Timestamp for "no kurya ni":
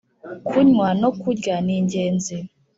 1.01-1.73